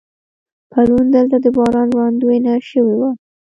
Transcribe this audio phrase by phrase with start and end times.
[0.71, 3.09] پرون دلته د باران وړاندوینه شوې وه.